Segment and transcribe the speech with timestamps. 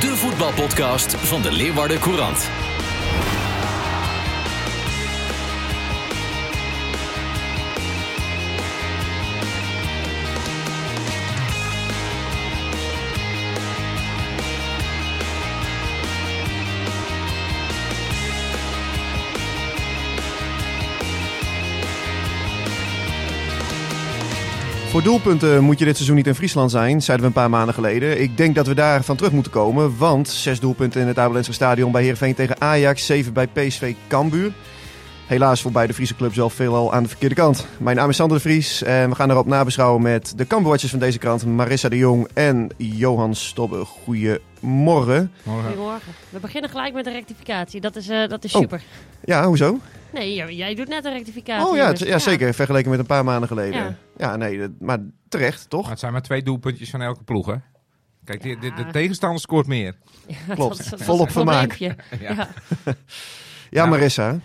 [0.00, 2.50] de voetbalpodcast van de Leeuwarden Courant.
[24.96, 27.74] Voor doelpunten moet je dit seizoen niet in Friesland zijn, zeiden we een paar maanden
[27.74, 28.20] geleden.
[28.20, 31.52] Ik denk dat we daar van terug moeten komen, want zes doelpunten in het Abelense
[31.52, 34.52] Stadion bij Heerenveen tegen Ajax, zeven bij PSV Cambuur.
[35.26, 37.66] Helaas voor beide Friese clubs wel veelal aan de verkeerde kant.
[37.78, 41.00] Mijn naam is Sander de Vries en we gaan erop nabeschouwen met de Cambuurwatchers van
[41.00, 43.84] deze krant, Marissa de Jong en Johan Stobbe.
[43.84, 45.32] Goedemorgen.
[45.44, 46.12] Goedemorgen.
[46.30, 47.80] We beginnen gelijk met een rectificatie.
[47.80, 48.60] Dat is, eh, dat is Oh.
[48.60, 48.82] super.
[49.24, 49.78] Ja, hoezo?
[50.12, 51.66] Nee, jij, doet net een rectificatie.
[51.68, 52.54] Oh ja, dus t- ja, zeker.
[52.54, 53.80] Vergeleken met een paar maanden geleden.
[53.82, 53.94] Ja.
[54.16, 55.80] Ja, nee, maar terecht, toch?
[55.82, 57.54] Maar het zijn maar twee doelpuntjes van elke ploeg, hè?
[58.24, 58.90] Kijk, de, de, de Ja.
[58.90, 59.94] tegenstander scoort meer.
[60.26, 60.76] Ja, Klopt.
[60.78, 61.72] dat- dat is Volop vermaak.
[61.72, 61.94] Ja.
[62.20, 62.48] Ja.
[63.70, 63.88] Ja, Nou.
[63.88, 64.38] Marissa.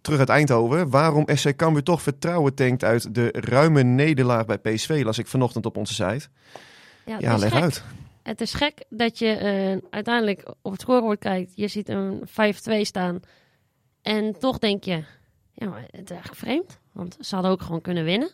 [0.00, 0.90] Terug uit Eindhoven.
[0.90, 5.66] Waarom SC Cambuur toch vertrouwen tankt uit de ruime nederlaag bij PSV, las ik vanochtend
[5.66, 6.28] op onze site.
[7.04, 7.62] Ja, leg gek.
[7.62, 7.84] uit.
[8.22, 11.52] Het is gek dat je eh, uiteindelijk op het scorebord kijkt.
[11.54, 13.20] Je ziet een 5-2 staan.
[14.02, 15.04] En toch denk je,
[15.52, 16.78] ja, maar het is eigenlijk vreemd.
[16.92, 18.30] Want ze hadden ook gewoon kunnen winnen.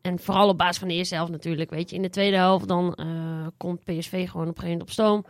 [0.00, 1.70] En vooral op basis van de eerste helft natuurlijk.
[1.70, 4.82] Weet je, in de tweede helft dan eh, komt PSV gewoon op een gegeven moment
[4.82, 5.26] op stoom.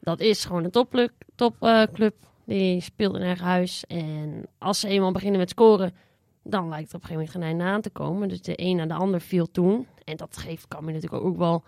[0.00, 1.12] Dat is gewoon een topclub.
[1.34, 1.56] Top,
[1.92, 2.14] club.
[2.46, 3.84] Die speelt in eigen huis.
[3.86, 5.94] En als ze eenmaal beginnen met scoren,
[6.42, 8.28] dan lijkt er op een gegeven moment geen aan te komen.
[8.28, 9.86] Dus de een na de ander viel toen.
[10.04, 11.64] En dat geeft Cambuur natuurlijk ook wel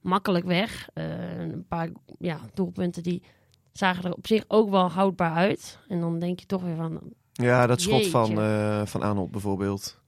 [0.00, 0.88] makkelijk weg.
[0.94, 3.22] Eh, een paar ja, doelpunten die
[3.72, 5.78] zagen er op zich ook wel houdbaar uit.
[5.88, 7.00] En dan denk je toch weer van...
[7.32, 8.10] Ja, dat schot Jeetje.
[8.10, 10.00] van, eh van Arnold bijvoorbeeld.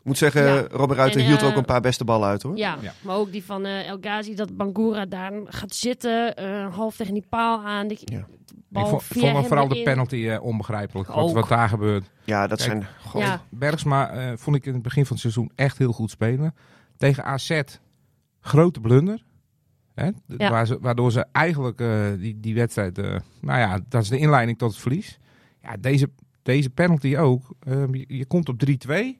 [0.00, 0.66] Ik moet zeggen, Ja.
[0.70, 2.56] Robert Ruiter En, hield er eh, ook een paar beste ballen uit hoor.
[2.56, 2.92] Ja, Ja.
[3.02, 6.36] maar ook die van eh, El Ghazi, dat Bangura daar gaat zitten.
[6.36, 7.88] eh, half tegen die paal aan.
[7.88, 8.26] Die Ja.
[8.68, 11.08] bal ik vond, via vond me hem vooral de penalty eh, onbegrijpelijk.
[11.08, 11.34] Wat, Ook.
[11.34, 12.10] wat daar gebeurt.
[12.24, 12.86] Ja, dat Kijk, zijn...
[13.06, 16.10] Goh, Ja, Bergsma eh, vond ik in het begin van het seizoen echt heel goed
[16.10, 16.54] spelen.
[16.96, 17.60] Tegen AZ,
[18.40, 19.22] grote blunder.
[19.94, 20.10] Hè?
[20.10, 20.50] D- Ja.
[20.50, 22.98] waar ze, waardoor ze eigenlijk eh, die, die wedstrijd...
[22.98, 25.18] eh, nou ja, dat is de inleiding tot het verlies.
[25.62, 26.10] Ja, deze,
[26.42, 27.42] deze penalty ook.
[27.66, 29.18] Je, je komt op 3-2.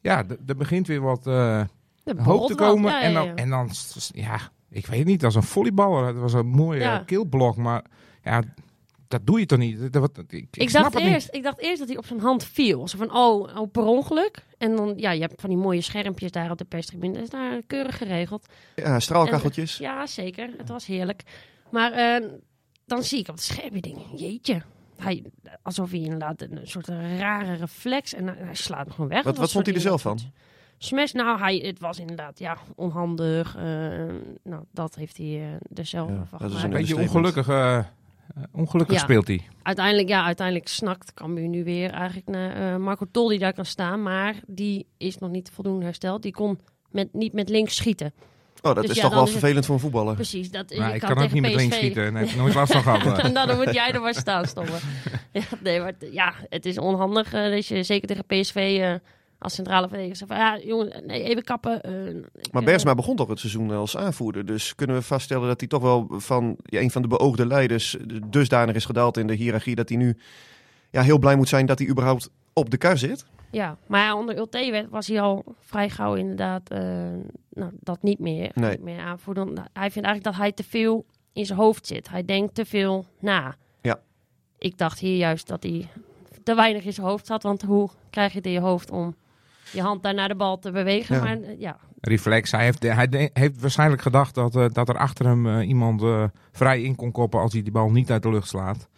[0.00, 1.62] Ja, er begint weer wat eh,
[2.04, 2.90] hoop borrelt te komen.
[2.90, 3.34] Ja, en, dan, ja.
[3.34, 3.70] en dan,
[4.14, 4.38] ja,
[4.70, 6.06] ik weet het niet, als een volleyballer.
[6.06, 6.98] Het was een mooie Ja.
[7.06, 7.84] killblok, maar
[8.22, 8.42] ja,
[9.08, 9.92] dat doe je toch niet?
[9.92, 12.06] Dat, dat- ik, ik, Ik, snap dacht het eerst, ik dacht eerst dat hij op
[12.06, 12.88] zijn hand viel.
[12.88, 14.44] Zo van, oh, oh, per ongeluk.
[14.58, 17.12] En dan, ja, je hebt van die mooie schermpjes daar op de perstribune.
[17.12, 18.46] Dat is daar keurig geregeld.
[18.76, 19.76] Ja, straalkacheltjes.
[19.78, 20.50] Ja, zeker.
[20.56, 21.22] Het was heerlijk.
[21.70, 22.28] Maar eh,
[22.86, 24.62] dan zie ik op het schermpje dingen, jeetje.
[25.02, 25.22] Hij,
[25.62, 26.88] alsof hij inderdaad een soort
[27.18, 29.22] rare reflex en hij hij slaat hem gewoon weg.
[29.22, 30.18] Wat, wat vond hij er zelf van?
[30.78, 33.56] Smash, nou, hij, het was inderdaad ja, onhandig.
[33.56, 33.62] eh,
[34.42, 36.62] nou, dat heeft hij eh, er zelf Ja, van dat is gemaakt.
[36.64, 37.78] een beetje ongelukkig, eh,
[38.52, 39.02] ongelukkig Ja.
[39.02, 39.40] speelt hij.
[39.62, 43.64] Uiteindelijk, ja, uiteindelijk snakt Cambuur nu weer eigenlijk naar eh, Marco Tol die daar kan
[43.64, 44.02] staan.
[44.02, 46.22] Maar die is nog niet voldoende hersteld.
[46.22, 46.58] Die kon
[46.90, 48.12] met, niet met links schieten.
[48.62, 50.14] Oh, dat Dus is ja, toch wel is het- vervelend voor een voetballer.
[50.14, 52.04] Precies, dat Maar ik kan kan ook tegen niet PSV links schieten.
[52.04, 53.18] en heb ik nooit last van gehad.
[53.18, 53.30] eh.
[53.32, 54.74] nou, dan moet jij er maar staan stoppen.
[55.32, 58.94] ja, nee, maar ja, het is onhandig eh, dat je zeker tegen PSV eh,
[59.38, 61.82] als centrale verdediger zegt van ja, jongen, nee, even kappen.
[61.82, 61.92] eh,
[62.52, 64.46] Maar Bergsma begon toch het seizoen als aanvoerder.
[64.46, 67.96] Dus kunnen we vaststellen dat hij toch wel van ja, een van de beoogde leiders
[68.26, 70.16] dusdanig is gedaald in de hiërarchie dat hij nu
[70.90, 73.24] ja, heel blij moet zijn dat hij überhaupt op de kar zit.
[73.50, 76.80] Ja, maar onder Ulte werd- was hij al vrij gauw inderdaad eh,
[77.48, 78.70] nou, dat niet meer, Nee.
[78.70, 79.44] niet meer aanvoerder.
[79.46, 82.08] Nou, Hij vindt eigenlijk dat hij te veel in zijn hoofd zit.
[82.08, 83.54] Hij denkt te veel na.
[83.80, 84.00] Ja.
[84.58, 85.88] Ik dacht hier juist dat hij
[86.42, 87.42] te weinig in zijn hoofd zat.
[87.42, 89.14] Want hoe krijg je het in je hoofd om
[89.72, 91.16] je hand daar naar de bal te bewegen?
[91.16, 91.22] Ja.
[91.22, 92.50] Maar eh, ja, Reflex.
[92.50, 96.02] Hij heeft, hij de- heeft waarschijnlijk gedacht dat, eh, dat er achter hem eh, iemand
[96.02, 98.88] eh, vrij in kon koppen als hij die bal niet uit de lucht slaat.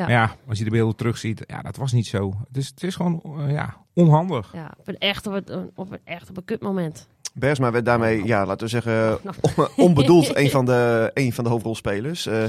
[0.00, 0.06] Ja.
[0.06, 2.34] Maar ja, als je de beelden terugziet, ja, dat was niet zo.
[2.46, 4.50] Het is, het is gewoon eh, ja, onhandig.
[4.52, 7.08] ja op, een echt, op, het, op een echt op een kutmoment.
[7.34, 8.92] Bergsma werd daarmee, ja, laten we zeggen,
[9.56, 12.26] Nou, onbedoeld een van de, een van de hoofdrolspelers.
[12.26, 12.44] Eh,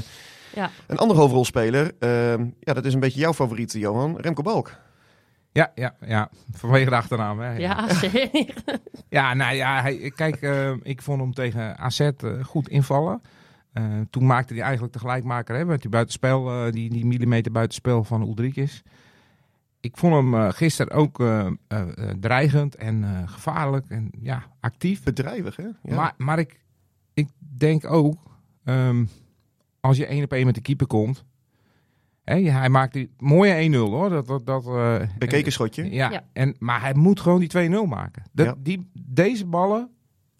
[0.54, 0.70] Ja.
[0.86, 4.76] Een andere hoofdrolspeler, ehm, ja, dat is een beetje jouw favoriet, Johan, Remco Balk.
[5.52, 6.28] Ja, ja, ja.
[6.52, 7.40] Vanwege de achternaam.
[7.40, 7.56] Hè.
[7.56, 8.78] ja, zeker.
[9.08, 12.10] Ja, nou ja, hij, kijk, eh, ik vond hem tegen AZ eh,
[12.44, 13.22] goed invallen.
[13.72, 17.52] Eh, toen maakte hij eigenlijk de gelijkmaker hè, met die buitenspel, eh, die, die millimeter
[17.52, 18.82] buitenspel van Ulrikes.
[19.80, 24.42] Ik vond hem eh, gisteren ook eh, eh, eh, dreigend en eh, gevaarlijk en ja,
[24.60, 25.02] actief.
[25.02, 25.62] Bedrijvig, hè?
[25.82, 25.94] Ja.
[25.94, 26.60] Maar, maar ik,
[27.14, 28.16] ik denk ook,
[28.64, 29.04] ehm,
[29.80, 31.24] als je één op één met de keeper komt.
[32.24, 34.08] Hè, hij maakt die mooie 1-0 hoor.
[34.10, 35.90] Dat, dat, dat, eh, Bekeken schotje.
[35.90, 36.24] ja, Ja.
[36.32, 38.22] En, maar hij moet gewoon die 2-0 maken.
[38.32, 38.54] Dat, Ja.
[38.58, 39.90] die, deze ballen,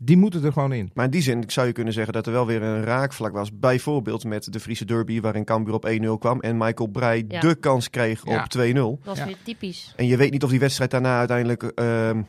[0.05, 0.91] die moeten er gewoon in.
[0.95, 3.59] Maar in die zin zou je kunnen zeggen dat er wel weer een raakvlak was.
[3.59, 6.41] Bijvoorbeeld met de Friese derby waarin Cambuur op 1-0 kwam.
[6.41, 7.41] En Michael Breij Ja.
[7.41, 8.41] de kans kreeg Ja.
[8.43, 8.97] op 2-0.
[8.99, 9.25] Dat was Ja.
[9.27, 9.93] weer typisch.
[9.97, 12.23] En je weet niet of die wedstrijd daarna uiteindelijk ehm,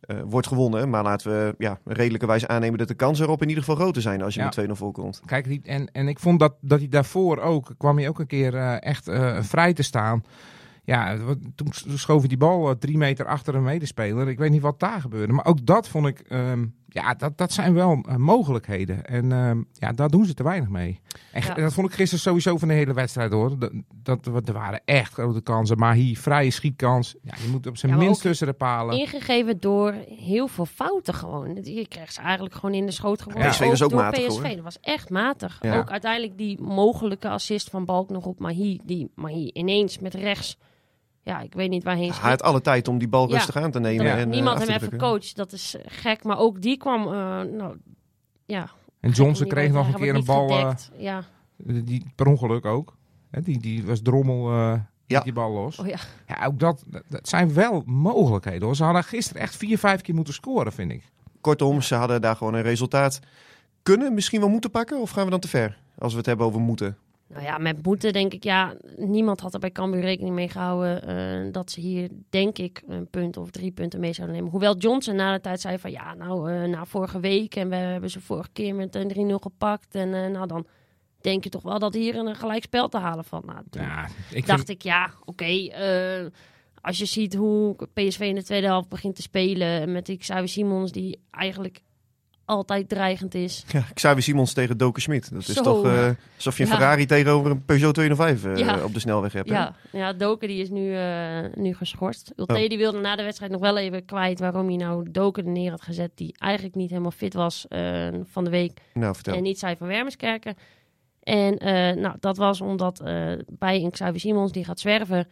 [0.00, 0.90] eh, wordt gewonnen.
[0.90, 4.22] Maar laten we ja, redelijkerwijs aannemen dat de kansen erop in ieder geval groter zijn
[4.22, 4.44] als je Ja.
[4.46, 5.20] met 2-0 voorkomt.
[5.26, 8.26] Kijk, die, en, en ik vond dat, dat hij daarvoor ook, kwam hij ook een
[8.26, 10.22] keer eh, echt eh, vrij te staan.
[10.86, 11.16] Ja,
[11.54, 11.68] toen
[11.98, 14.28] schoof hij die bal drie meter achter een medespeler.
[14.28, 15.32] Ik weet niet wat daar gebeurde.
[15.32, 16.64] Maar ook dat vond ik, ehm,
[16.94, 19.04] ja, dat, dat zijn wel eh, mogelijkheden.
[19.04, 21.00] En ehm, ja, daar doen ze te weinig mee.
[21.32, 21.54] En Ja.
[21.54, 23.58] dat vond ik gisteren sowieso van de hele wedstrijd hoor.
[23.58, 25.78] Dat, dat, er waren echt grote kansen.
[25.78, 27.14] Maar hier, vrije schietkans.
[27.22, 28.98] Ja, je moet op zijn Ja, minst tussen de palen.
[28.98, 31.58] Ingegeven door heel veel fouten gewoon.
[31.62, 33.24] Je kreeg ze eigenlijk gewoon in de schoot.
[33.34, 33.48] Ja.
[33.48, 34.40] PSV was ook door matig, PSV.
[34.40, 34.48] hoor.
[34.54, 35.58] Dat was echt matig.
[35.62, 35.78] Ja.
[35.78, 38.80] Ook uiteindelijk die mogelijke assist van Balk nog op Mahi.
[38.84, 40.58] Die Mahi ineens met rechts.
[41.24, 43.34] Ja, ik weet niet waarheen Hij had alle tijd om die bal Ja.
[43.34, 44.04] rustig aan te nemen.
[44.06, 44.12] Ja.
[44.16, 44.98] En, eh, Niemand hem even drukken.
[45.08, 45.32] coach.
[45.32, 46.24] Dat is eh, gek.
[46.24, 47.76] Maar ook die kwam, eh, nou,
[48.46, 48.68] ja.
[49.00, 50.48] En Johnson kreeg nog een keer een bal.
[50.50, 51.24] eh, ja.
[51.56, 52.96] Die per ongeluk ook.
[53.30, 55.20] Hè, die, die was drommel eh Ja.
[55.20, 55.78] die bal los.
[55.78, 55.96] Oh ja.
[56.26, 58.76] Ja, ook dat, dat- dat zijn wel mogelijkheden hoor.
[58.76, 61.10] Ze hadden gisteren echt vier, vijf keer moeten scoren, vind ik.
[61.40, 63.20] Kortom, ze hadden daar gewoon een resultaat
[63.82, 65.00] kunnen, misschien wel moeten pakken.
[65.00, 65.78] Of gaan we dan te ver?
[65.98, 66.96] Als we het hebben over moeten.
[67.28, 71.06] Nou ja, met moeten denk ik, ja, niemand had er bij Cambuur rekening mee gehouden
[71.06, 74.50] eh, dat ze hier, denk ik, een punt of drie punten mee zouden nemen.
[74.50, 77.76] Hoewel Johnson na de tijd zei van, ja, nou, eh, na vorige week en we
[77.76, 79.94] hebben ze vorige keer met een 3-0 gepakt.
[79.94, 80.66] En eh, nou, dan
[81.20, 83.42] denk je toch wel dat hier een gelijkspel te halen van.
[83.46, 85.70] Nou, toen Ja, ik dacht vind, ik, ja, oké,
[86.80, 90.48] als je ziet hoe PSV in de tweede helft begint te spelen met die Xavi
[90.48, 91.80] Simons, die eigenlijk
[92.44, 93.64] altijd dreigend is.
[93.68, 95.30] Ja, Xavi Simons tegen Doken Schmid.
[95.32, 95.62] Dat is Zo.
[95.62, 96.74] toch eh, alsof je een Ja.
[96.76, 98.84] Ferrari tegenover een Peugeot 205 eh, Ja.
[98.84, 99.48] op de snelweg hebt.
[99.48, 99.54] hè?
[99.54, 102.32] Ja, ja Doken die is nu, eh, nu geschorst.
[102.36, 102.68] Ulte Oh.
[102.68, 105.70] die wilde na de wedstrijd nog wel even kwijt waarom hij nou Doken er neer
[105.70, 106.10] had gezet.
[106.14, 108.80] Die eigenlijk niet helemaal fit was eh, van de week.
[108.94, 109.34] Nou, vertel.
[109.34, 110.54] En niet zij van Wermerskerken.
[111.22, 115.28] En eh, nou, dat was omdat eh, bij een Xavi Simons die gaat zwerven...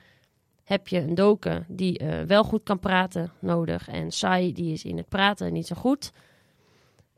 [0.64, 3.88] heb je een Doken die eh, wel goed kan praten nodig.
[3.88, 6.12] En Sai die is in het praten niet zo goed.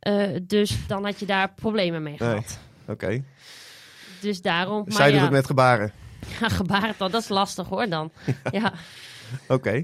[0.04, 2.28] Eh, dus dan had je daar problemen mee Nee.
[2.28, 2.58] gehad.
[2.86, 3.22] Oké.
[4.20, 4.82] Dus daarom...
[4.84, 5.92] maar Zij doet ja, het met gebaren.
[6.40, 8.10] Ja, gebarentaal, dat is lastig hoor dan.
[8.50, 8.72] ja.
[9.48, 9.82] Oké.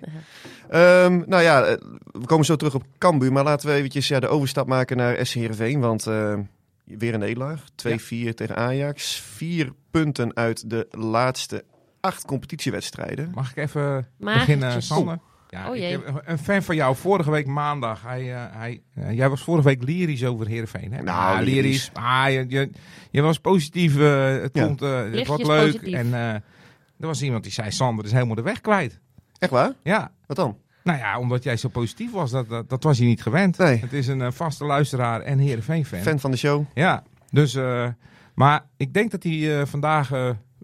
[0.68, 3.32] Ehm, nou ja, eh, we komen zo terug op Cambuur.
[3.32, 5.80] Maar laten we eventjes ja, de overstap maken naar SC Heerenveen.
[5.80, 6.38] Want eh,
[6.84, 7.64] weer een nederlaag.
[7.70, 9.20] 2-4 tegen Ajax.
[9.20, 11.64] Vier punten uit de laatste
[12.00, 13.30] acht competitiewedstrijden.
[13.34, 15.18] mag ik even beginnen, Sander?
[15.52, 18.02] Ja, Oh ik heb een fan van jou, vorige week maandag.
[18.02, 20.92] Hij, eh, hij, eh, jij was vorige week lyrisch over Heerenveen.
[20.92, 21.02] Hè?
[21.02, 21.90] Nou, Ja, lyrisch.
[21.92, 22.70] Ah, je, je,
[23.10, 23.98] je was positief.
[23.98, 24.64] eh, het Ja.
[24.66, 25.66] komt, het wordt leuk.
[25.72, 25.94] positief.
[25.94, 28.98] En eh, er was iemand die zei, Sander is helemaal de weg kwijt.
[29.38, 29.72] Echt waar?
[29.82, 30.56] Ja, Wat dan?
[30.84, 32.30] nou ja, omdat jij zo positief was.
[32.30, 33.58] Dat, dat, dat was hij niet gewend.
[33.58, 33.76] Nee.
[33.78, 35.98] Het is een vaste luisteraar en Heerenveen-fan.
[36.00, 36.64] Fan van de show?
[36.74, 37.88] Ja, dus, eh,
[38.34, 40.10] maar ik denk dat hij eh, vandaag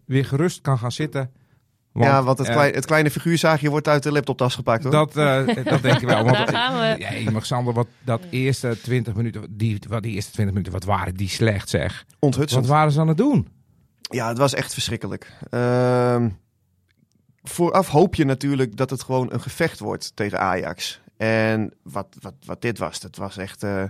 [0.05, 1.31] weer gerust kan gaan zitten.
[2.05, 4.93] Ja, want het, eh, klei- het kleine figuurzaagje wordt uit de laptoptas gepakt hoor.
[4.93, 6.25] Dat, eh, dat denk ik wel.
[6.25, 7.05] Want, Daar gaan we.
[7.25, 10.85] Ja, mag Sander, wat dat eerste 20 minuten, die, wat die eerste 20 minuten, wat
[10.85, 12.05] waren die slecht zeg.
[12.09, 12.67] Wat Onthutsend.
[12.67, 13.49] waren ze aan het doen?
[14.01, 15.33] Ja, het was echt verschrikkelijk.
[15.51, 16.29] Ehm,
[17.43, 21.01] vooraf hoop je natuurlijk dat het gewoon een gevecht wordt tegen Ajax.
[21.17, 23.63] En wat, wat, wat dit was, dat was echt...
[23.63, 23.83] eh,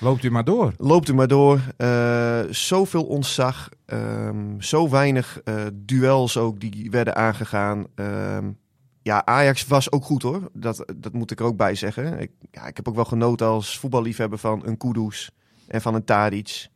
[0.00, 0.72] Loopt u maar door.
[0.78, 1.60] loopt er maar door.
[1.76, 3.68] Eh, zoveel ontzag.
[3.86, 7.86] ehm, zo weinig eh, duels ook die werden aangegaan.
[7.94, 8.50] Ehm,
[9.02, 10.50] ja, Ajax was ook goed hoor.
[10.52, 12.18] Dat, dat moet ik er ook bij zeggen.
[12.20, 15.30] Ik, ja, ik heb ook wel genoten als voetballiefhebber van een Kudus
[15.66, 16.68] en van een Tadic.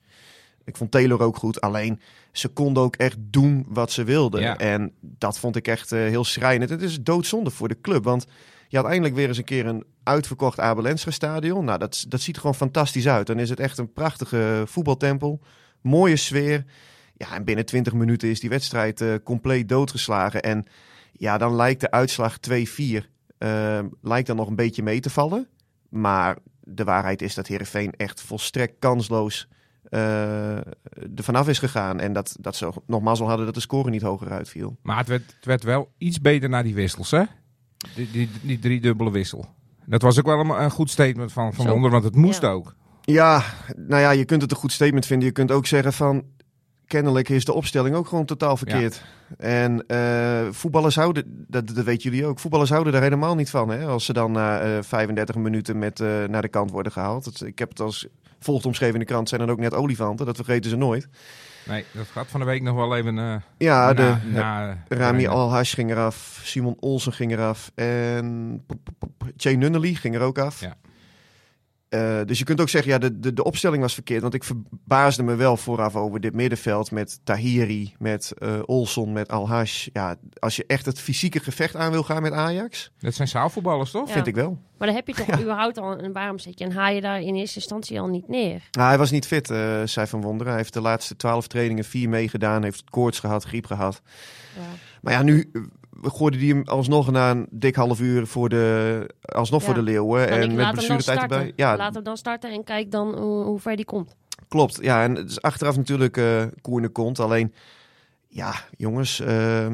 [0.65, 1.61] Ik vond Taylor ook goed.
[1.61, 2.01] Alleen
[2.33, 4.41] ze konden ook echt doen wat ze wilden.
[4.41, 4.57] Ja.
[4.57, 6.71] En dat vond ik echt eh, heel schrijnend.
[6.71, 8.05] Het is doodzonde voor de club.
[8.05, 8.27] Want
[8.75, 11.65] je had eindelijk weer eens een keer een uitverkocht Abel stadion.
[11.65, 13.27] Nou, dat, dat ziet er gewoon fantastisch uit.
[13.27, 15.41] Dan is het echt een prachtige voetbaltempel.
[15.81, 16.65] Mooie sfeer.
[17.17, 20.43] Ja, en binnen 20 minuten is die wedstrijd eh, compleet doodgeslagen.
[20.43, 20.67] En
[21.13, 22.53] ja, dan lijkt de uitslag 2-4
[23.39, 25.49] eh, lijkt dan nog een beetje mee te vallen.
[25.89, 29.49] Maar de waarheid is dat Heerenveen echt volstrekt kansloos
[29.85, 30.57] eh
[31.17, 32.01] er vanaf is gegaan.
[32.01, 34.77] En dat, dat ze nogmaals al hadden dat de score niet hoger uitviel.
[34.83, 37.23] Maar het werd, het werd wel iets beter na die wissels, hè?
[37.95, 39.47] Die, die, die driedubbele wissel.
[39.87, 41.69] Dat was ook wel een, een goed statement van Van.
[41.69, 42.49] Wonder, want het moest Ja.
[42.51, 42.75] ook.
[43.03, 43.43] Ja,
[43.77, 45.27] nou ja, je kunt het een goed statement vinden.
[45.27, 46.25] Je kunt ook zeggen van,
[46.87, 49.05] kennelijk is de opstelling ook gewoon totaal verkeerd.
[49.39, 53.69] En eh, voetballers houden, dat, dat weten jullie ook, voetballers houden daar helemaal niet van.
[53.71, 53.87] Hè?
[53.87, 57.47] Als ze dan na eh, 35 minuten met, eh, naar de kant worden gehaald.
[57.47, 58.07] Ik heb het als
[58.39, 60.27] volgt omschreven in de krant, zijn dan ook net olifanten.
[60.27, 61.09] Dat vergeten ze nooit.
[61.67, 63.19] Nee, dat gaat van de week nog wel even...
[63.19, 68.67] eh Ja, de, na, na, Rami Alhash ging eraf, Simon Olsen ging eraf en
[69.37, 70.61] Jay Nunnally ging er ook af.
[70.61, 70.77] Ja.
[71.95, 74.23] Eh, dus je kunt ook zeggen, ja, de, de, de opstelling was verkeerd.
[74.23, 79.29] Want ik verbaasde me wel vooraf over dit middenveld met Tahiri, met eh Olson, met
[79.29, 79.89] Alhash.
[79.93, 83.91] Ja, als je echt het fysieke gevecht aan wil gaan met Ajax, Dat zijn zaalvoetballers,
[83.91, 84.07] toch?
[84.07, 84.13] Ja.
[84.13, 84.59] vind ik wel.
[84.79, 85.97] Maar dan heb je toch überhaupt al...
[85.97, 88.69] En waarom zet je en haal je daar in eerste instantie al niet neer?
[88.71, 90.53] Nou, hij was niet fit, eh zei Van Wonderen.
[90.53, 94.03] Hij heeft de laatste twaalf trainingen vier meegedaan, heeft koorts gehad, griep gehad.
[94.57, 94.63] Ja.
[95.01, 95.51] Maar ja, nu
[96.03, 99.67] gooide hij hem alsnog na een dik half uur voor de, alsnog Ja.
[99.67, 100.29] voor de Leeuwen.
[100.29, 101.53] Dan en met blessuretijd erbij.
[101.57, 104.17] Ja, Laat hem dan starten en kijk dan hoe, hoe ver die komt.
[104.49, 104.79] klopt.
[104.83, 107.19] Ja, en het is achteraf natuurlijk eh koe in de kont.
[107.21, 107.55] Alleen,
[108.29, 109.21] ja, jongens.
[109.21, 109.67] eh,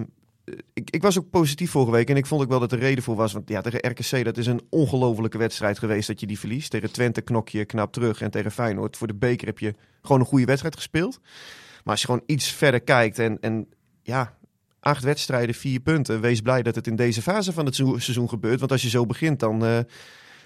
[0.73, 2.11] ik, ik was ook positief vorige week.
[2.11, 3.33] En ik vond ook wel dat er reden voor was.
[3.33, 6.71] Want ja, tegen RKC, dat is een ongelofelijke wedstrijd geweest dat je die verliest.
[6.71, 8.21] Tegen Twente knok je knap terug.
[8.21, 11.19] En tegen Feyenoord voor de beker heb je gewoon een goede wedstrijd gespeeld.
[11.85, 13.69] Maar als je gewoon iets verder kijkt en, en
[14.03, 14.35] ja,
[14.81, 16.21] acht wedstrijden, vier punten.
[16.21, 18.59] Wees blij dat het in deze fase van het seizoen gebeurt.
[18.59, 19.79] Want als je zo begint, dan, eh,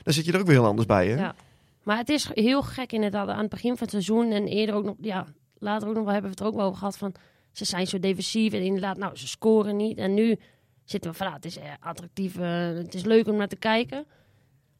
[0.02, 1.08] dan zit je er ook weer heel anders bij.
[1.08, 1.16] Hè?
[1.16, 1.34] Ja.
[1.82, 4.30] Maar het is heel gek inderdaad aan het begin van het seizoen.
[4.32, 5.26] En eerder ook nog, ja,
[5.58, 7.14] later ook nog wel hebben we het er ook wel over gehad van...
[7.52, 9.98] Ze zijn zo defensief en inderdaad, nou, ze scoren niet.
[9.98, 10.38] En nu
[10.84, 13.56] zitten we van, nou, het is eh, attractief, eh, het is leuk om naar te
[13.56, 14.06] kijken.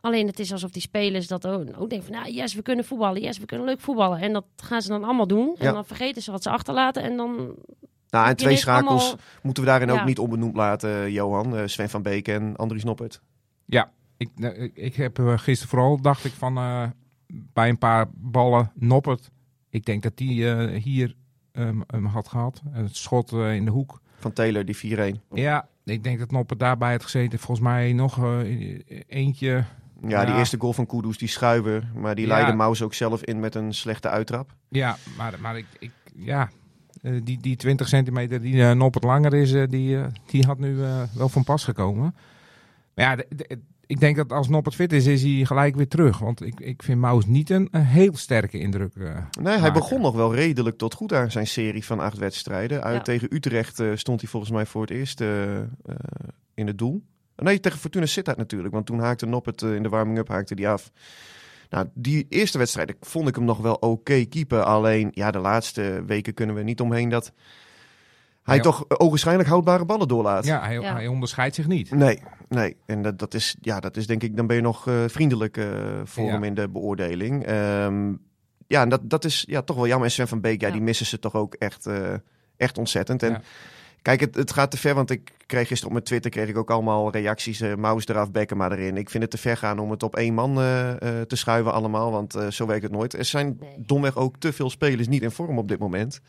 [0.01, 2.85] Alleen het is alsof die spelers dat ook, ook denken van, nou, yes, we kunnen
[2.85, 3.23] voetballen.
[3.23, 4.19] Yes, we kunnen leuk voetballen.
[4.21, 5.55] En dat gaan ze dan allemaal doen.
[5.59, 5.73] En Ja.
[5.73, 7.03] dan vergeten ze wat ze achterlaten.
[7.03, 7.55] En dan
[8.14, 10.04] Nou, en twee schakels allemaal- moeten we daarin ook Ja.
[10.04, 11.56] niet onbenoemd laten, Johan.
[11.56, 13.21] Eh, Sven van Beek en Andries Noppert.
[13.64, 16.83] Ja, ik, nou, ik, heb eh, gisteren vooral, dacht ik van, eh,
[17.26, 19.30] bij een paar ballen Noppert.
[19.71, 21.14] Ik denk dat die eh, hier
[21.52, 22.62] ehm, hem had gehad.
[22.71, 24.00] Het schot eh, in de hoek.
[24.18, 25.21] Van Taylor, die 4-1.
[25.33, 27.38] Ja, ik denk dat Noppert daarbij had gezeten.
[27.38, 29.64] Volgens mij nog eh, eentje.
[30.09, 30.38] Ja, die Ja.
[30.38, 31.90] eerste goal van Kudus, die schuiver.
[31.94, 32.33] Maar die Ja.
[32.35, 34.54] leidde Maus ook zelf in met een slechte uittrap.
[34.68, 36.50] Ja, maar, maar ik, ik ja,
[37.05, 40.83] eh, die, die 20 centimeter die eh, Noppert langer is, eh, die, die had nu
[40.83, 42.15] eh, wel van pas gekomen.
[42.95, 45.89] Maar ja, de- de- ik denk dat als Noppert fit is, is hij gelijk weer
[45.89, 46.19] terug.
[46.19, 48.95] Want ik, ik vind Maus niet een, een heel sterke indruk.
[48.97, 49.73] Nee, hij maken.
[49.73, 52.83] begon nog wel redelijk tot goed aan zijn serie van acht wedstrijden.
[52.83, 53.03] Uit Ja.
[53.03, 55.21] Tegen Utrecht eh, stond hij volgens mij voor het eerst
[56.55, 57.03] in het doel.
[57.37, 58.75] Nee, tegen Fortuna Sittard natuurlijk.
[58.75, 60.91] Want toen haakte Noppert in de warming-up haakte die af.
[61.71, 64.62] Nou, die eerste wedstrijd vond ik hem nog wel oké keeper.
[64.62, 67.33] Alleen, ja, de laatste weken kunnen we niet omheen dat
[68.42, 68.62] hij Ja.
[68.62, 70.44] toch ogenschijnlijk houdbare ballen doorlaat.
[70.47, 70.92] Ja, hij, Ja.
[70.94, 71.90] hij onderscheidt zich niet.
[71.90, 72.76] Nee, nee.
[72.87, 75.56] En dat, dat, is, ja, dat is denk ik, dan ben je nog eh, vriendelijk
[75.56, 75.66] eh,
[76.04, 76.30] voor Ja.
[76.33, 77.44] hem in de beoordeling.
[77.44, 78.12] Ehm,
[78.66, 80.06] ja, en dat, dat is ja, toch wel jammer.
[80.06, 80.73] En Sven van Beek, ja, Ja.
[80.73, 82.14] die missen ze toch ook echt, eh,
[82.56, 83.23] echt ontzettend.
[83.23, 83.40] En Ja.
[84.05, 86.57] Kijk, het, het gaat te ver, want ik kreeg gisteren op mijn Twitter kreeg ik
[86.57, 87.61] ook allemaal reacties.
[87.61, 88.97] eh Maus eraf, Bekken maar erin.
[88.97, 91.73] Ik vind het te ver gaan om het op één man eh, eh, te schuiven
[91.73, 93.13] allemaal, want zo werkt het nooit.
[93.13, 96.21] Er zijn domweg ook te veel spelers niet in vorm op dit moment.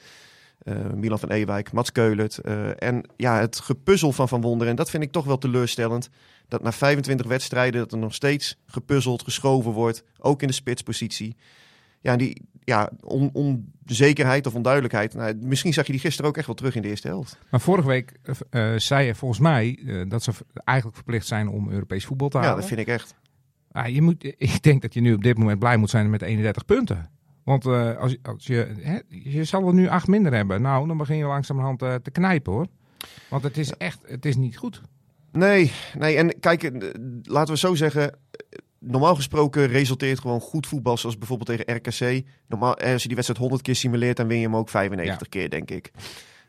[0.96, 2.38] Milan van Ewijk, Mats Keulert.
[2.77, 4.70] en ja, het gepuzzel van Van Wonderen.
[4.72, 6.10] En dat vind ik toch wel teleurstellend.
[6.48, 10.03] Dat na 25 wedstrijden dat er nog steeds gepuzzeld, geschoven wordt.
[10.20, 11.36] Ook in de spitspositie.
[12.05, 15.13] Ja, die ja, on, onzekerheid of onduidelijkheid.
[15.13, 17.38] Nou, misschien zag je die gisteren ook echt wel terug in de eerste helft.
[17.51, 18.12] Maar vorige week
[18.50, 20.31] eh, eh, zei je volgens mij eh, dat ze
[20.63, 22.59] eigenlijk verplicht zijn om Europees voetbal te Ja, halen.
[22.59, 23.15] dat vind ik echt.
[23.71, 26.21] Ah, je moet, ik denk dat je nu op dit moment blij moet zijn met
[26.21, 27.09] 31 punten.
[27.43, 30.62] Want eh, als, je- als je, hè, je zal er nu acht minder hebben.
[30.62, 32.67] Nou, dan begin je langzamerhand eh, te knijpen hoor.
[33.29, 34.81] Want het is echt, het is niet goed.
[35.31, 36.71] Nee, nee, en kijk,
[37.24, 38.15] laten we zo zeggen.
[38.87, 42.25] Normaal gesproken resulteert gewoon goed voetbal, zoals bijvoorbeeld tegen RKC.
[42.47, 45.29] Normaal, eh, als je die wedstrijd 100 keer simuleert, dan win je hem ook 95
[45.29, 45.91] keer, denk ik.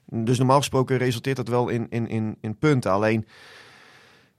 [0.06, 2.90] Dus normaal gesproken resulteert dat wel in, in, in, in punten.
[2.90, 3.26] Alleen,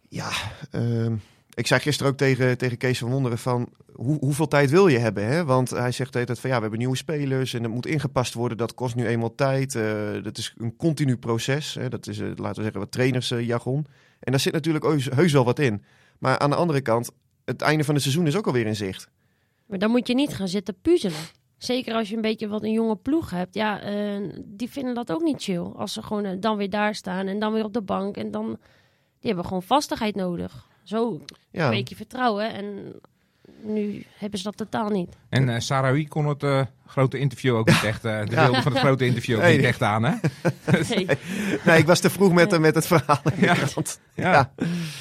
[0.10, 0.30] ja,
[0.72, 1.16] ehm,
[1.54, 3.70] ik zei gisteren ook tegen, tegen Kees van Wonderen van...
[3.94, 5.26] Hoe, hoeveel tijd wil je hebben?
[5.26, 5.46] Hè?
[5.46, 7.86] Want hij zegt de hele tijd van ja, we hebben nieuwe spelers en het moet
[7.86, 8.58] ingepast worden.
[8.58, 9.76] Dat kost nu eenmaal tijd.
[9.76, 11.74] eh, dat is een continu proces.
[11.74, 11.90] Hè?
[11.90, 13.86] Dat is, eh, laten we zeggen, wat trainersjargon.
[14.20, 15.84] En daar zit natuurlijk heus, heus wel wat in.
[16.20, 17.12] Maar aan de andere kant,
[17.48, 19.10] het einde van het seizoen is ook alweer in zicht.
[19.66, 21.20] Maar dan moet je niet gaan zitten puzzelen.
[21.58, 23.56] Zeker als je een beetje wat een jonge ploeg hebt.
[23.56, 25.60] Ja, eh, die vinden dat ook niet chill.
[25.76, 28.18] Als ze gewoon eh, dan weer daar staan en dan weer op de bank.
[28.18, 28.46] En dan,
[29.20, 30.68] die hebben gewoon vastigheid nodig.
[30.84, 32.54] Zo Ja, een beetje vertrouwen.
[32.54, 32.96] En
[33.68, 35.16] nu hebben ze dat totaal niet.
[35.30, 38.44] En eh Sarawi kon het eh, grote interview ook niet echt, eh, de Ja.
[38.44, 39.56] wilde van het grote interview ook Nee.
[39.58, 40.14] niet echt aan, hè?
[40.90, 41.08] Nee.
[41.66, 43.54] Nee, ik was te vroeg met, met het verhaal in de Ja.
[43.66, 44.00] krant.
[44.14, 44.32] Ja.
[44.32, 44.52] Ja.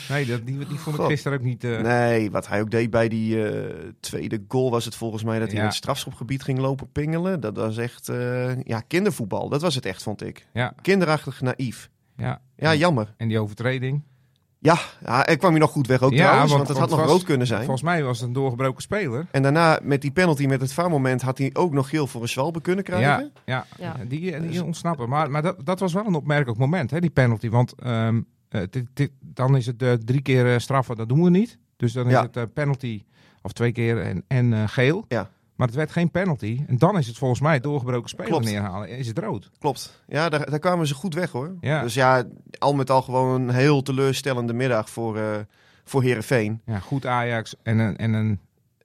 [0.09, 1.65] Nee, dat, die, die vond ik gisteren ook niet...
[1.65, 5.39] eh, Nee, wat hij ook deed bij die eh, tweede goal was het volgens mij
[5.39, 5.61] dat hij Ja.
[5.63, 7.41] in het strafschopgebied ging lopen pingelen.
[7.41, 9.49] Dat was echt eh, ja, kindervoetbal.
[9.49, 10.47] Dat was het echt, vond ik.
[10.53, 11.91] Ja, Kinderachtig naïef.
[12.17, 12.41] ja.
[12.57, 13.15] Ja, jammer.
[13.17, 14.03] En die overtreding.
[14.67, 16.89] Ja, ja er kwam hij nog goed weg ook Ja, trouwens, want, want- het had
[16.89, 17.61] want nog was- rood kunnen zijn.
[17.61, 19.27] Volgens mij was het een doorgebroken speler.
[19.31, 22.29] En daarna met die penalty met het vaarmoment had hij ook nog geel voor een
[22.29, 23.33] zwalbe kunnen krijgen.
[23.45, 23.95] Ja, ja.
[23.99, 24.05] Ja.
[24.09, 25.09] die, die ontsnappen.
[25.09, 27.49] Maar, maar dat, dat was wel een opmerkelijk moment, hè, die penalty.
[27.49, 31.23] Want ehm, eh, dit- dit- dan is het eh, drie keer eh, straffen, dat doen
[31.23, 31.59] we niet.
[31.77, 32.29] Dus dan is Ja.
[32.33, 33.03] het penalty,
[33.43, 35.05] of twee keer en, en eh, geel.
[35.09, 35.31] Ja.
[35.57, 36.65] Maar het werd geen penalty.
[36.67, 38.45] En dan is het volgens mij doorgebroken speler Klopt.
[38.45, 38.89] neerhalen.
[38.89, 39.51] Is het rood?
[39.59, 40.03] Klopt.
[40.09, 41.55] Ja, daar, daar kwamen ze goed weg hoor.
[41.61, 41.83] Ja.
[41.83, 42.25] Dus ja,
[42.59, 45.37] al met al gewoon een heel teleurstellende middag voor, eh
[45.85, 46.61] voor Herenveen.
[46.65, 48.41] Ja, goed Ajax en een, en een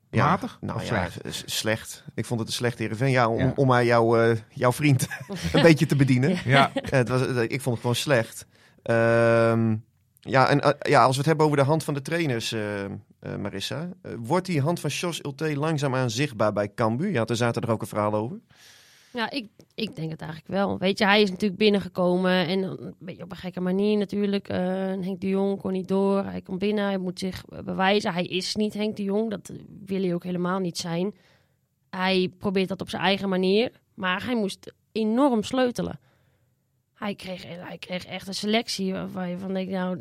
[0.10, 1.08] Ja, matig Nou of ja,
[1.46, 2.04] slecht?
[2.16, 3.12] Ik vond het een slecht Herenveen.
[3.12, 3.54] Ja, om, Ja.
[3.56, 5.08] om maar jouw, eh, jouw vriend
[5.54, 6.30] een beetje te bedienen.
[6.46, 8.46] Ja, Ja, het was, eh, ik vond het gewoon slecht.
[8.84, 9.76] Ehm,
[10.22, 12.86] ja, en eh, ja, als we het hebben over de hand van de trainers, eh,
[12.86, 12.92] eh,
[13.40, 13.90] Marissa.
[14.20, 17.12] wordt die hand van Jos Ulte langzaamaan zichtbaar bij Cambuur?
[17.12, 18.40] Ja, daar zaten er ook een verhaal over.
[19.14, 20.78] Ja, ik, ik denk het eigenlijk wel.
[20.78, 24.48] Weet je, hij is natuurlijk binnengekomen en een beetje op een gekke manier natuurlijk.
[24.48, 26.24] Eh, Henk de Jong kon niet door.
[26.24, 28.14] Hij komt binnen, hij moet zich bewijzen.
[28.14, 29.52] Hij is niet Henk de Jong, dat
[29.86, 31.16] wil hij ook helemaal niet zijn.
[31.90, 36.00] Hij probeert dat op zijn eigen manier, maar hij moest enorm sleutelen.
[37.02, 40.00] Hij kreeg, hij kreeg echt een selectie waar je van denkt, nou,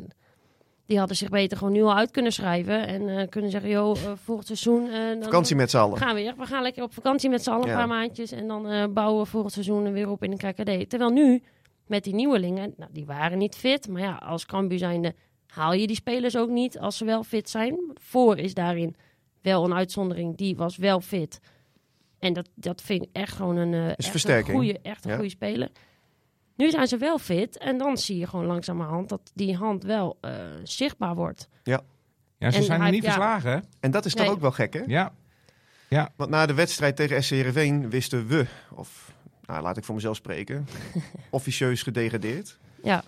[0.85, 2.87] die hadden zich beter gewoon nu al uit kunnen schrijven.
[2.87, 4.89] En eh, kunnen zeggen, joh, eh, volgend seizoen...
[4.89, 5.97] eh, dan- Vakantie met z'n allen.
[5.97, 6.33] gaan we weer.
[6.37, 7.71] We gaan lekker op vakantie met z'n allen Ja.
[7.71, 8.31] een paar maandjes.
[8.31, 10.89] En dan bouwen we volgend seizoen weer op in de KKD.
[10.89, 11.43] Terwijl nu,
[11.87, 13.87] met die nieuwelingen, nou, die waren niet fit.
[13.87, 15.15] Maar ja, als Cambuur zijnde
[15.47, 17.77] haal je die spelers ook niet als ze wel fit zijn.
[17.93, 18.95] Voor is daarin
[19.41, 20.37] wel een uitzondering.
[20.37, 21.39] Die was wel fit.
[22.19, 25.15] En dat, dat vind ik echt gewoon een, echt een goede, echt een Ja.
[25.15, 25.69] goede speler.
[26.61, 27.57] Nu zijn ze wel fit.
[27.57, 30.31] En dan zie je gewoon langzamerhand dat die hand wel eh,
[30.63, 31.47] zichtbaar wordt.
[31.63, 31.81] ja
[32.37, 33.11] ze En zijn er hij- niet ja.
[33.11, 33.59] verslagen, hè?
[33.79, 34.33] En dat is toch Nee.
[34.35, 34.81] ook wel gek, hè?
[35.87, 39.13] Ja, Want na de wedstrijd tegen SC Heerenveen wisten we, of
[39.45, 40.67] nou, laat ik voor mezelf spreken,
[41.29, 42.57] officieus gedegradeerd.
[42.83, 43.03] Ja,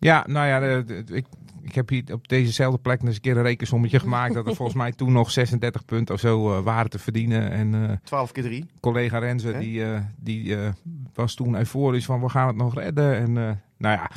[0.00, 1.26] Ja, nou ja, de- de- ik,
[1.62, 4.34] ik heb hier op dezezelfde plek eens een keer een rekensommetje gemaakt.
[4.34, 7.50] dat er volgens mij toen nog 36 punten of zo eh, waren te verdienen.
[7.50, 8.66] En eh, 12 keer 3.
[8.80, 10.68] collega Renze, die, eh, die eh,
[11.14, 13.14] was toen euforisch van we gaan het nog redden.
[13.16, 14.10] En eh, nou ja,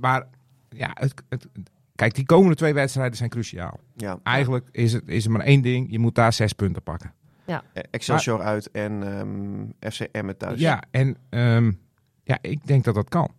[0.00, 0.26] maar
[0.68, 1.46] ja, het, het,
[1.94, 3.80] kijk, die komende twee wedstrijden zijn cruciaal.
[3.96, 7.12] Ja, Eigenlijk is het, is er maar één ding, je moet daar zes punten pakken.
[7.72, 10.60] Eh, Excelsior uit en ehm, FC Emmen thuis.
[10.60, 11.72] Ja, en ehm,
[12.24, 13.30] ja, ik denk dat dat kan.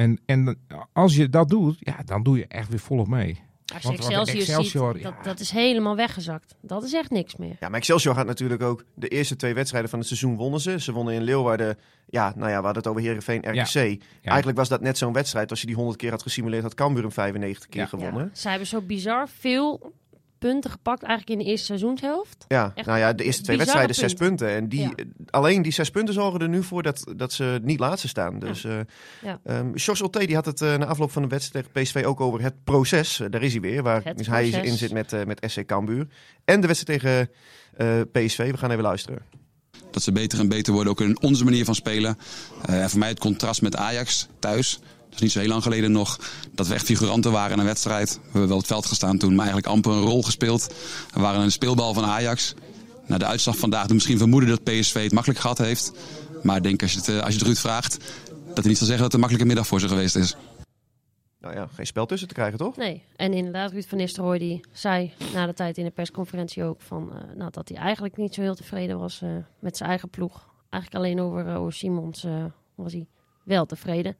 [0.00, 0.58] En, en
[0.92, 3.40] als je dat doet, ja, dan doe je echt weer volop mee.
[3.74, 5.10] als je Excelsior, Excelsior, ziet, ja.
[5.10, 6.54] dat, dat is helemaal weggezakt.
[6.62, 7.56] Dat is echt niks meer.
[7.60, 10.80] Ja, maar Excelsior gaat natuurlijk ook de eerste twee wedstrijden van het seizoen wonnen ze.
[10.80, 14.02] Ze wonnen in Leeuwarden, ja, nou ja, we hadden het over Heerenveen, RKC.
[14.22, 15.50] Eigenlijk was dat net zo'n wedstrijd.
[15.50, 17.86] Als je die 100 keer had gesimuleerd, had Cambuur hem 95 keer Ja.
[17.86, 18.24] gewonnen.
[18.24, 19.92] Ja, zij hebben zo bizar veel
[20.40, 22.44] punten gepakt eigenlijk in de eerste seizoenshelft.
[22.48, 24.48] Ja, Echt nou ja, de eerste twee wedstrijden zes punten.
[24.48, 24.90] En die, Ja.
[25.30, 28.38] alleen die zes punten zorgen er nu voor dat, dat ze niet laatste staan.
[28.38, 28.78] Dus eh
[29.22, 29.40] Ja.
[29.44, 32.20] ehm, Jos Ulte, die had het eh, na afloop van de wedstrijd tegen PSV ook
[32.20, 33.20] over het proces.
[33.20, 34.70] Eh, daar is hij weer, waar Het dus hij proces.
[34.70, 36.06] in zit met, eh, met SC Cambuur.
[36.44, 37.30] En de wedstrijd tegen
[37.76, 38.50] eh, PSV.
[38.50, 39.22] We gaan even luisteren.
[39.90, 42.18] Dat ze beter en beter worden, ook in onze manier van spelen.
[42.64, 44.80] Eh, en voor mij het contrast met Ajax thuis.
[45.10, 46.18] Dat is niet zo heel lang geleden nog
[46.54, 48.14] dat we echt figuranten waren in een wedstrijd.
[48.14, 50.74] We hebben wel het veld gestaan toen, maar eigenlijk amper een rol gespeeld.
[51.14, 52.54] We waren een speelbal van Ajax.
[53.06, 55.92] Nou, de uitslag vandaag doet misschien vermoeden dat PSV het makkelijk gehad heeft.
[56.42, 57.98] Maar ik denk als je het, eh, als je het Ruud vraagt,
[58.46, 60.36] dat hij niet zal zeggen dat het een makkelijke middag voor ze geweest is.
[61.40, 62.76] Nou ja, geen spel tussen te krijgen, toch?
[62.76, 66.80] Nee, en inderdaad, Ruud van Nistelrooy die zei na de tijd in de persconferentie ook
[66.80, 70.08] van, eh, nou, dat hij eigenlijk niet zo heel tevreden was eh, met zijn eigen
[70.08, 70.48] ploeg.
[70.70, 72.44] Eigenlijk alleen over, uh, over Simons eh,
[72.74, 73.06] was hij
[73.44, 74.16] wel tevreden.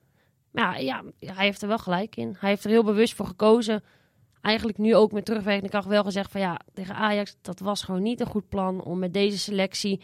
[0.50, 2.36] Maar ja, ja, hij heeft er wel gelijk in.
[2.38, 3.82] Hij heeft er heel bewust voor gekozen.
[4.40, 8.02] Eigenlijk nu ook met terugwerkende kracht wel gezegd van ja, tegen Ajax, dat was gewoon
[8.02, 10.00] niet een goed plan om met deze selectie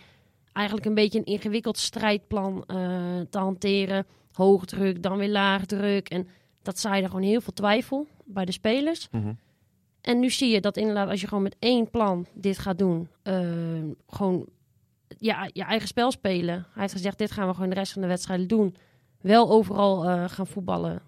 [0.57, 2.77] eigenlijk een beetje een ingewikkeld strijdplan eh,
[3.31, 4.07] te hanteren.
[4.33, 6.09] Hoog druk, dan weer laag druk.
[6.09, 6.29] En
[6.63, 9.09] dat zaaide gewoon heel veel twijfel bij de spelers.
[9.11, 9.33] Mhm.
[10.01, 13.09] En nu zie je dat inderdaad, als je gewoon met één plan dit gaat doen,
[13.23, 13.41] eh,
[14.09, 14.47] gewoon
[15.19, 16.55] ja, je eigen spel spelen.
[16.55, 18.77] Hij heeft gezegd, dit gaan we gewoon de rest van de wedstrijden doen.
[19.27, 21.03] Wel overal eh, gaan voetballen.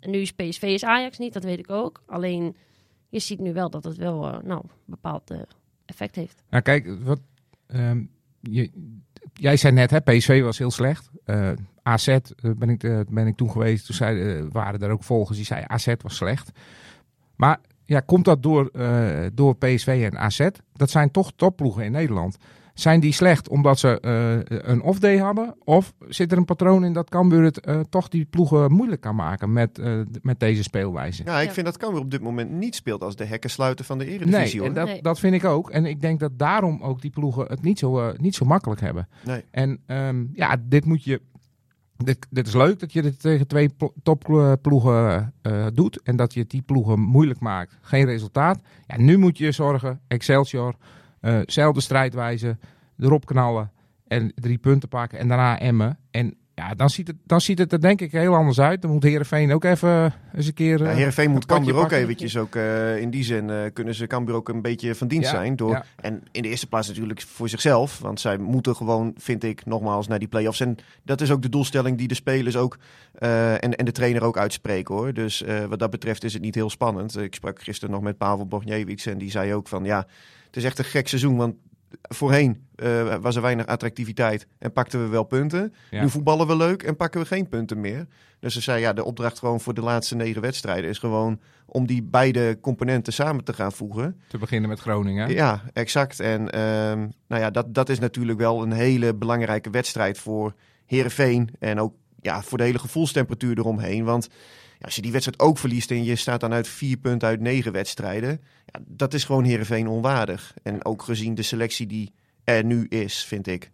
[0.00, 2.02] En nu is PSV is Ajax niet, dat weet ik ook.
[2.06, 2.56] Alleen,
[3.08, 5.38] je ziet nu wel dat het wel eh, nou, een bepaald eh,
[5.84, 6.42] effect heeft.
[6.50, 7.20] Nou kijk, wat,
[7.66, 8.02] ehm,
[8.40, 8.70] je,
[9.34, 11.10] jij zei net, hè, PSV was heel slecht.
[11.82, 15.70] AZ ben, ik, ben ik toen geweest, toen zei, waren er ook volgers die zeiden
[15.70, 16.50] AZ was slecht.
[17.36, 18.70] Maar ja, komt dat door,
[19.34, 20.48] door PSV en AZ?
[20.72, 22.36] Dat zijn toch topploegen in Nederland.
[22.74, 25.54] Zijn die slecht omdat ze eh, een off-day hadden?
[25.64, 29.14] Of zit er een patroon in dat Cambuur het eh, toch die ploegen moeilijk kan
[29.14, 31.22] maken met, eh, met deze speelwijze?
[31.24, 31.52] Ja, ik Ja.
[31.52, 34.58] vind dat Cambuur op dit moment niet speelt als de hekkensluiter van de Eredivisie.
[34.60, 35.02] Nee, en dat, Nee.
[35.02, 35.70] dat vind ik ook.
[35.70, 38.80] En ik denk dat daarom ook die ploegen het niet zo, eh, niet zo makkelijk
[38.80, 39.08] hebben.
[39.24, 39.44] Nee.
[39.50, 41.20] En ehm, ja, dit moet je.
[42.04, 46.00] Dit, dit is leuk dat je dit tegen twee plo- topploegen eh, doet.
[46.02, 47.76] En dat je die ploegen moeilijk maakt.
[47.80, 48.60] Geen resultaat.
[48.86, 50.00] Ja, nu moet je zorgen.
[50.08, 50.74] Excelsior.
[51.20, 52.58] Eh zelfde strijdwijze.
[52.98, 53.72] Erop knallen.
[54.06, 55.18] En drie punten pakken.
[55.18, 55.98] En daarna emmen.
[56.10, 58.82] En ja, dan ziet, het, dan ziet het er denk ik heel anders uit.
[58.82, 60.78] Dan moet Heerenveen ook even eens een keer...
[60.78, 64.06] Ja, eh, Heerenveen moet Cambuur ook eventjes ook eh, in die zin eh, kunnen ze
[64.06, 65.56] Cambuur ook een beetje van dienst Ja, zijn.
[65.56, 65.84] Door, ja.
[65.96, 67.98] En in de eerste plaats natuurlijk voor zichzelf.
[67.98, 70.60] Want zij moeten gewoon, vind ik, nogmaals naar die play-offs.
[70.60, 72.78] En dat is ook de doelstelling die de spelers ook
[73.12, 75.12] eh, en, en de trainer ook uitspreken hoor.
[75.12, 77.18] Dus eh, wat dat betreft is het niet heel spannend.
[77.18, 80.06] Ik sprak gisteren nog met Pavel Bogniewicz en die zei ook van ja,
[80.50, 81.36] het is echt een gek seizoen.
[81.36, 81.54] Want
[82.02, 85.74] voorheen eh, was er weinig attractiviteit en pakten we wel punten.
[85.90, 86.02] Ja.
[86.02, 88.06] Nu voetballen we leuk en pakken we geen punten meer.
[88.40, 91.86] Dus ze zei ja, de opdracht gewoon voor de laatste negen wedstrijden is gewoon om
[91.86, 94.20] die beide componenten samen te gaan voegen.
[94.28, 95.30] Te beginnen met Groningen.
[95.30, 96.20] Ja, exact.
[96.20, 100.54] En ehm, nou ja, dat, dat is natuurlijk wel een hele belangrijke wedstrijd voor
[100.86, 104.04] Herenveen en ook ja, voor de hele gevoelstemperatuur eromheen.
[104.04, 104.28] Want
[104.80, 107.72] als je die wedstrijd ook verliest en je staat dan uit vier punten uit negen
[107.72, 110.54] wedstrijden, ja, dat is gewoon Herenveen onwaardig.
[110.62, 112.12] En ook gezien de selectie die
[112.44, 113.70] er nu is, vind ik.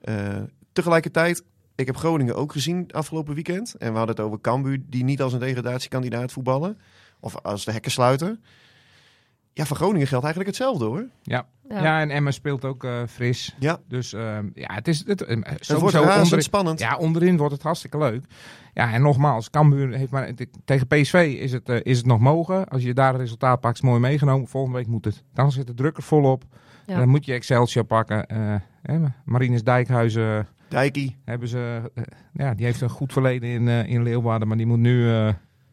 [0.00, 3.74] Eh, tegelijkertijd, ik heb Groningen ook gezien afgelopen weekend.
[3.74, 6.78] En we hadden het over Cambuur, die niet als een degradatiekandidaat voetballen.
[7.20, 8.42] Of als de hekken sluiten.
[9.52, 11.08] Ja, voor Groningen geldt eigenlijk hetzelfde hoor.
[11.22, 11.48] Ja.
[11.70, 11.82] Ja.
[11.82, 12.00] Ja.
[12.00, 13.56] en Emma speelt ook eh, fris.
[13.58, 13.78] Ja.
[13.88, 16.78] Dus ehm, ja, het is het, ehm, Het wordt onderin, spannend.
[16.80, 18.24] ja, onderin wordt het hartstikke leuk.
[18.74, 20.30] Ja, en nogmaals, Cambuur heeft maar
[20.64, 22.68] tegen PSV is het, eh, is het nog mogen.
[22.68, 24.48] Als je daar een resultaat pakt, is mooi meegenomen.
[24.48, 25.22] Volgende week moet het.
[25.34, 26.44] Dan zit de druk er volop.
[26.86, 26.98] Ja.
[26.98, 28.26] Dan moet je Excelsior pakken.
[28.26, 31.16] Eh hè, Marinus Dijkhuizen Dijkie.
[31.24, 31.90] hebben ze.
[31.94, 32.02] eh,
[32.32, 35.28] ja, die heeft een goed verleden in, eh, in Leeuwarden, maar die moet nu, eh,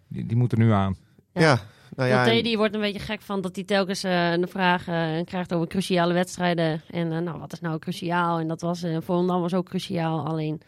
[0.08, 0.96] die, die moet er nu aan.
[1.34, 1.42] Ja.
[1.42, 1.60] Ja.
[1.98, 2.28] Nou ja.
[2.32, 5.54] En- die wordt een beetje gek van dat hij telkens eh, een vraag eh, krijgt
[5.54, 6.82] over cruciale wedstrijden.
[6.90, 8.40] En eh, nou, wat is nou cruciaal?
[8.40, 10.26] En dat was eh voor Volendam was ook cruciaal.
[10.28, 10.62] Alleen,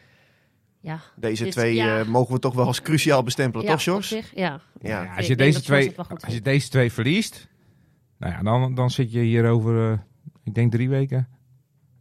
[0.80, 1.00] ja.
[1.16, 2.00] Deze dit- twee ja.
[2.00, 4.10] eh, mogen we toch wel als cruciaal bestempelen, ja, toch, Jos?
[4.10, 4.22] ja.
[4.34, 4.62] Ja.
[4.82, 7.48] Ja, als, je deze twee, als je deze twee verliest,
[8.18, 9.98] nou ja, dan, dan zit je hier over, eh,
[10.44, 11.28] ik denk drie weken,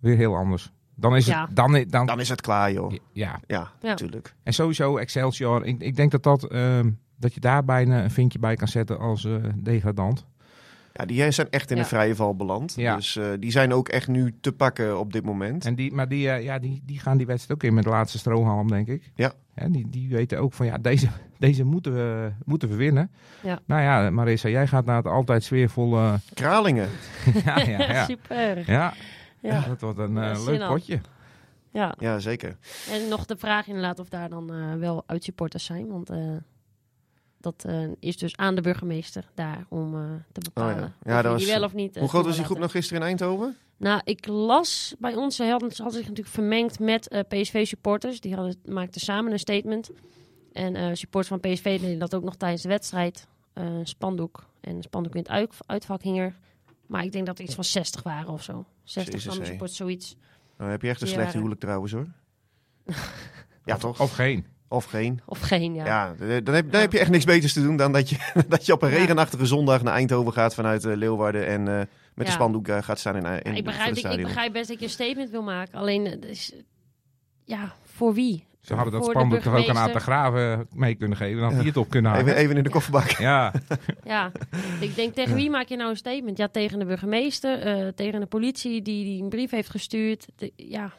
[0.00, 0.70] weer heel anders.
[0.94, 1.46] Dan is Ja.
[1.46, 2.90] het, dan, dan, Dan is het klaar, joh.
[2.92, 2.98] ja.
[3.12, 3.40] Ja,
[3.80, 3.88] Ja.
[3.88, 4.34] natuurlijk.
[4.42, 8.38] En sowieso Excelsior, ik, ik denk dat, dat, ehm, dat je daar bijna een vinkje
[8.38, 10.24] bij kan zetten als eh, degradant.
[10.92, 11.82] Ja, die zijn echt in Ja.
[11.82, 12.74] een vrije val beland.
[12.76, 12.96] Ja.
[12.96, 15.64] Dus eh, die zijn ook echt nu te pakken op dit moment.
[15.64, 17.90] En die, maar die, eh, ja, die, die gaan die wedstrijd ook in met de
[17.90, 19.10] laatste strohalm, denk ik.
[19.14, 19.32] Ja.
[19.54, 23.10] Hè, die, die weten ook van, ja, deze, deze moeten, we, moeten we winnen.
[23.42, 23.58] Ja.
[23.66, 26.18] Nou ja, Marissa, jij gaat naar het altijd sfeervolle...
[26.34, 26.88] Kralingen.
[27.44, 28.04] ja, ja, ja.
[28.04, 28.70] Super.
[28.70, 28.94] Ja,
[29.40, 29.60] Ja.
[29.68, 31.00] dat wordt een leuk potje.
[31.70, 31.94] Ja.
[31.98, 32.56] Ja, zeker.
[32.90, 35.86] En nog de vraag inderdaad of daar dan wel uitsupporters zijn.
[35.88, 36.18] Want eh,
[37.40, 40.74] dat eh, is dus aan de burgemeester daar om eh, te bepalen.
[40.74, 41.12] Oh ja.
[41.12, 41.94] Ja, of dat je die was- wel of niet.
[41.94, 43.56] eh, Hoe groot was die groep nog gisteren in Eindhoven?
[43.76, 48.20] Nou, ik las bij ons, ze hadden, ze hadden zich natuurlijk vermengd met eh, PSV-supporters.
[48.20, 49.90] Die hadden, maakten samen een statement.
[50.52, 53.26] En eh, supporters van PSV deden dat ook nog tijdens de wedstrijd.
[53.52, 54.46] Eh, een spandoek.
[54.60, 56.34] En een spandoek in het uit, uitvak hing er.
[56.86, 58.64] Maar ik denk dat er iets van 60 waren of zo.
[58.84, 60.16] 60 Jezus, van de supporters, zoiets.
[60.58, 62.06] Nou, heb je echt een Die slecht waren- huwelijk trouwens, hoor.
[63.64, 64.00] ja, toch?
[64.00, 64.46] Of geen.
[64.68, 65.20] Of geen.
[65.26, 65.84] Of geen, ja.
[65.84, 68.16] Ja, dan heb, dan heb je echt niks beters te doen dan dat je,
[68.48, 68.96] dat je op een Ja.
[68.96, 72.24] regenachtige zondag naar Eindhoven gaat vanuit eh, Leeuwarden en eh, met Ja.
[72.24, 74.90] de spandoek eh, gaat staan in, in, ik, begrijp, ik, begrijp best dat je een
[74.90, 75.78] statement wil maken.
[75.78, 76.52] Alleen, is,
[77.44, 78.46] ja, voor wie?
[78.60, 80.00] Ze hadden dat spandoek toch ook aan Aad de.
[80.00, 81.36] Graven mee kunnen geven.
[81.40, 82.26] Dan had hij het op kunnen halen.
[82.26, 83.10] Even, even in de kofferbak.
[83.10, 83.52] Ja,
[84.04, 84.32] Ja,
[84.80, 86.38] ik denk tegen wie maak je nou een statement?
[86.38, 90.26] Ja, tegen de burgemeester, eh, tegen de politie die, die een brief heeft gestuurd.
[90.36, 90.92] De- ja,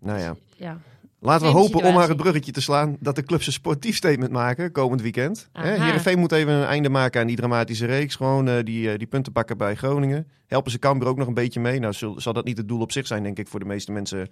[0.00, 0.36] Nou ja.
[0.56, 0.78] ja.
[1.20, 2.08] Laten we hopen om situatie.
[2.08, 5.48] het bruggetje te slaan dat de clubs een sportief statement maken komend weekend.
[5.52, 5.68] Aha.
[5.68, 8.16] Heerenveen moet even een einde maken aan die dramatische reeks.
[8.16, 10.28] Gewoon eh, die, eh, die punten pakken bij Groningen.
[10.46, 11.78] Helpen ze Cambuur ook nog een beetje mee.
[11.78, 13.92] Nou zal, zal dat niet het doel op zich zijn, denk ik, voor de meeste
[13.92, 14.28] mensen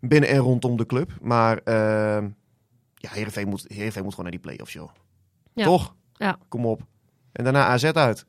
[0.00, 1.12] binnen en rondom de club.
[1.20, 2.24] Maar eh,
[2.94, 4.90] ja, Heerenveen moet, Heerenveen moet gewoon naar die play-offs, joh.
[5.52, 5.64] Ja.
[5.64, 5.94] Toch?
[6.12, 6.38] Ja.
[6.48, 6.82] Kom op.
[7.32, 8.26] En daarna AZ uit.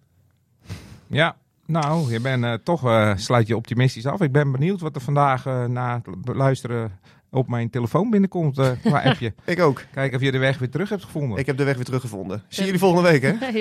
[1.07, 1.39] ja.
[1.65, 4.21] Nou, je bent eh, toch eh, sluit je optimistisch af.
[4.21, 6.99] Ik ben benieuwd wat er vandaag na het beluisteren
[7.31, 9.33] op mijn telefoon binnenkomt eh, qua appje.
[9.45, 9.83] Ik ook.
[9.93, 11.37] Kijken of je de weg weer terug hebt gevonden.
[11.37, 12.43] Ik heb de weg weer teruggevonden.
[12.47, 13.33] Zie jullie volgende week, hè?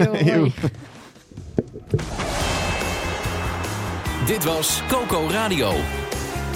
[4.26, 5.72] Dit was Coco Radio.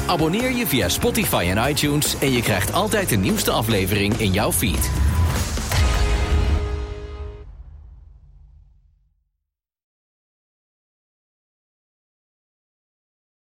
[0.07, 4.53] Abonneer je via Spotify en iTunes en je krijgt altijd de nieuwste aflevering in jouw
[4.53, 4.91] feed.